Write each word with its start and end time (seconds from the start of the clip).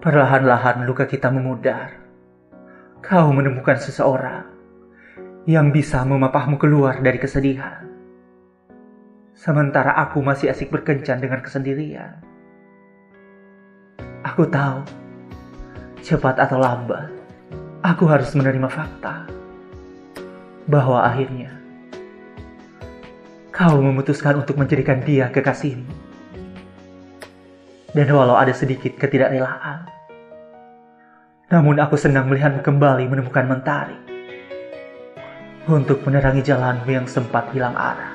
Perlahan-lahan 0.00 0.88
luka 0.88 1.04
kita 1.04 1.28
memudar. 1.28 1.92
Kau 3.04 3.36
menemukan 3.36 3.76
seseorang 3.76 4.48
yang 5.44 5.68
bisa 5.68 6.00
memapahmu 6.08 6.56
keluar 6.56 7.04
dari 7.04 7.20
kesedihan. 7.20 7.84
Sementara 9.36 9.92
aku 10.00 10.24
masih 10.24 10.48
asik 10.56 10.72
berkencan 10.72 11.20
dengan 11.20 11.44
kesendirian. 11.44 12.16
Aku 14.24 14.48
tahu, 14.48 14.88
cepat 16.00 16.48
atau 16.48 16.56
lambat, 16.56 17.12
aku 17.84 18.08
harus 18.08 18.32
menerima 18.32 18.72
fakta 18.72 19.28
bahwa 20.64 21.04
akhirnya 21.04 21.60
kau 23.52 23.76
memutuskan 23.84 24.40
untuk 24.40 24.56
menjadikan 24.56 25.04
dia 25.04 25.28
kekasihmu. 25.28 26.09
Dan 27.90 28.06
walau 28.14 28.38
ada 28.38 28.54
sedikit 28.54 28.94
ketidakrelaan, 28.94 29.82
namun 31.50 31.82
aku 31.82 31.98
senang 31.98 32.30
melihatmu 32.30 32.62
kembali 32.62 33.10
menemukan 33.10 33.50
mentari 33.50 33.98
untuk 35.66 35.98
menerangi 36.06 36.38
jalanmu 36.46 36.86
yang 36.86 37.10
sempat 37.10 37.50
hilang 37.50 37.74
arah. 37.74 38.14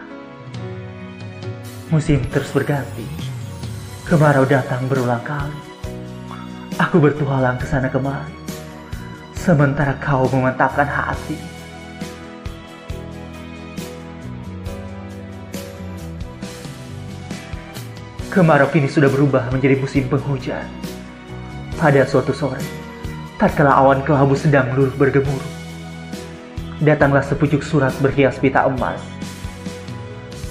Musim 1.92 2.24
terus 2.32 2.56
berganti, 2.56 3.04
kemarau 4.08 4.48
datang 4.48 4.88
berulang 4.88 5.20
kali. 5.28 5.60
Aku 6.80 7.04
bertualang 7.04 7.60
ke 7.60 7.68
sana 7.68 7.92
kemari, 7.92 8.32
sementara 9.36 10.00
kau 10.00 10.24
memantapkan 10.32 10.88
hati. 10.88 11.36
Kemarau 18.34 18.68
kini 18.74 18.90
sudah 18.90 19.08
berubah 19.08 19.48
menjadi 19.54 19.78
musim 19.78 20.10
penghujan. 20.10 20.66
Pada 21.76 22.08
suatu 22.08 22.32
sore, 22.32 22.64
tatkala 23.38 23.76
awan 23.78 24.02
kelabu 24.02 24.34
sedang 24.34 24.72
luluh 24.74 24.96
bergemuruh, 24.96 25.52
datanglah 26.82 27.22
sepucuk 27.22 27.62
surat 27.62 27.92
berhias 28.00 28.40
pita 28.40 28.64
emas. 28.64 29.00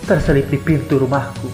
Terselip 0.05 0.52
di 0.52 0.61
pintu 0.61 1.00
rumahku. 1.00 1.48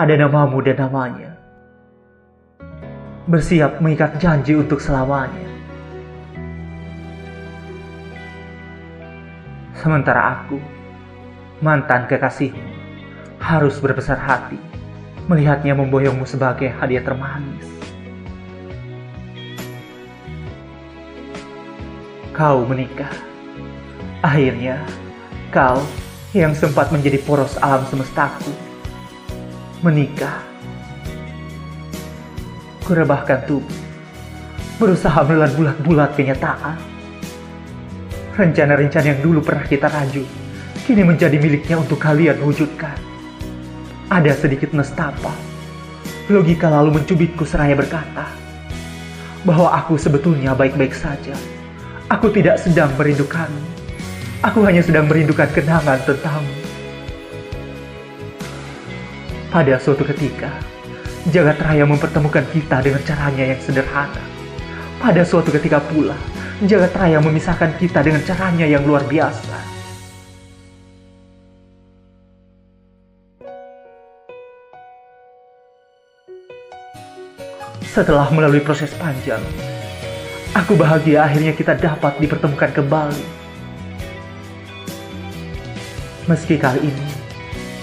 Ada 0.00 0.24
namamu 0.24 0.64
dan 0.64 0.80
namanya. 0.80 1.36
Bersiap 3.28 3.84
mengikat 3.84 4.16
janji 4.16 4.56
untuk 4.56 4.80
selamanya. 4.80 5.52
Sementara 9.76 10.40
aku 10.40 10.79
mantan 11.60 12.08
kekasihmu 12.08 12.72
harus 13.36 13.76
berbesar 13.84 14.16
hati 14.16 14.56
melihatnya 15.28 15.76
memboyongmu 15.76 16.24
sebagai 16.24 16.72
hadiah 16.72 17.04
termanis. 17.04 17.68
Kau 22.32 22.64
menikah. 22.64 23.12
Akhirnya, 24.24 24.80
kau 25.52 25.84
yang 26.32 26.56
sempat 26.56 26.88
menjadi 26.88 27.20
poros 27.20 27.60
alam 27.60 27.84
semestaku 27.92 28.52
menikah. 29.84 30.40
Kurebahkan 32.88 33.44
tubuh, 33.44 33.80
berusaha 34.80 35.20
menelan 35.28 35.52
bulat-bulat 35.54 36.10
kenyataan. 36.16 36.80
Rencana-rencana 38.34 39.06
yang 39.12 39.20
dulu 39.20 39.44
pernah 39.44 39.68
kita 39.68 39.86
raju 39.92 40.24
kini 40.90 41.06
menjadi 41.06 41.38
miliknya 41.38 41.78
untuk 41.78 42.02
kalian 42.02 42.42
wujudkan. 42.42 42.98
Ada 44.10 44.34
sedikit 44.34 44.74
nestapa. 44.74 45.30
Logika 46.26 46.66
lalu 46.66 46.98
mencubitku 46.98 47.46
seraya 47.46 47.78
berkata 47.78 48.26
bahwa 49.46 49.70
aku 49.70 49.94
sebetulnya 49.94 50.50
baik-baik 50.50 50.90
saja. 50.90 51.38
Aku 52.10 52.34
tidak 52.34 52.58
sedang 52.58 52.90
merindukanmu. 52.98 53.70
Aku 54.42 54.66
hanya 54.66 54.82
sedang 54.82 55.06
merindukan 55.06 55.46
kenangan 55.54 56.02
tentangmu. 56.02 56.58
Pada 59.54 59.78
suatu 59.78 60.02
ketika, 60.02 60.50
jagat 61.30 61.62
raya 61.62 61.86
mempertemukan 61.86 62.42
kita 62.50 62.82
dengan 62.82 62.98
caranya 63.06 63.46
yang 63.46 63.62
sederhana. 63.62 64.22
Pada 64.98 65.22
suatu 65.22 65.54
ketika 65.54 65.78
pula, 65.86 66.18
jagat 66.66 66.90
raya 66.98 67.22
memisahkan 67.22 67.78
kita 67.78 68.02
dengan 68.02 68.26
caranya 68.26 68.66
yang 68.66 68.82
luar 68.82 69.06
biasa. 69.06 69.69
Setelah 77.90 78.30
melalui 78.30 78.62
proses 78.62 78.94
panjang, 78.94 79.42
aku 80.54 80.78
bahagia 80.78 81.26
akhirnya 81.26 81.50
kita 81.50 81.74
dapat 81.74 82.22
dipertemukan 82.22 82.70
kembali. 82.70 83.24
Meski 86.30 86.54
kali 86.54 86.86
ini 86.86 87.08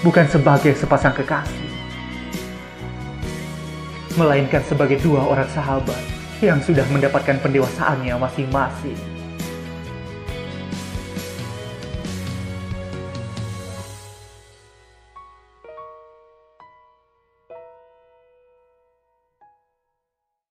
bukan 0.07 0.23
sebagai 0.31 0.72
sepasang 0.79 1.12
kekasih, 1.12 1.72
melainkan 4.16 4.63
sebagai 4.63 4.96
dua 5.03 5.28
orang 5.28 5.51
sahabat 5.51 6.00
yang 6.40 6.63
sudah 6.63 6.88
mendapatkan 6.88 7.44
pendewasaannya 7.44 8.16
masing-masing. 8.16 9.16